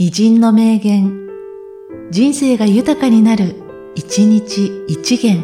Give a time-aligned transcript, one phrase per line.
[0.00, 1.28] 偉人の名言、
[2.12, 3.56] 人生が豊かになる、
[3.96, 5.42] 一日一元。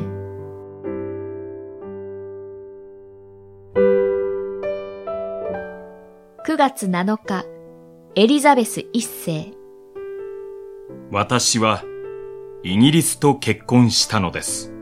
[6.46, 7.44] 9月7日、
[8.14, 9.52] エリザベス一世。
[11.10, 11.82] 私は
[12.62, 14.73] イギリスと結婚したのです。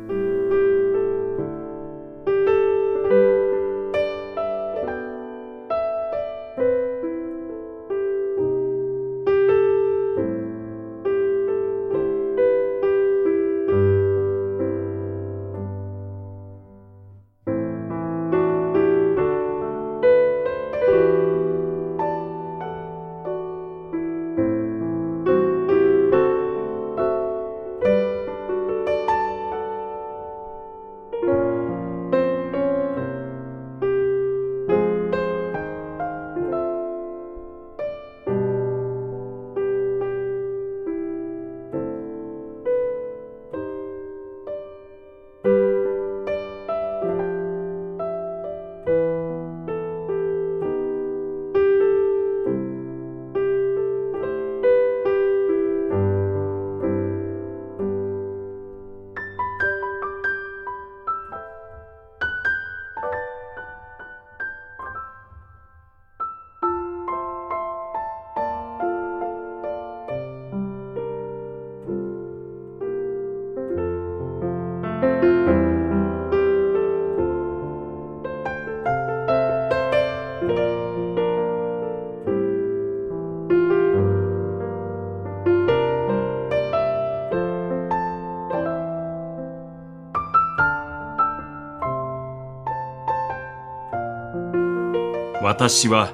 [95.42, 96.12] 私は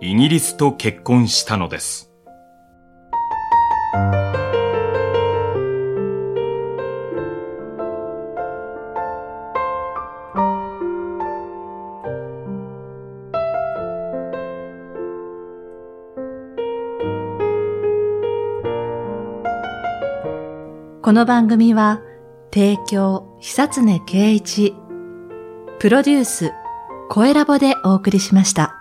[0.00, 2.10] イギリスと結婚したのです。
[21.02, 22.02] この番組は、
[22.52, 24.74] 提供、久常圭一、
[25.78, 26.52] プロデュース、
[27.12, 28.79] 声ラボでお送りしました。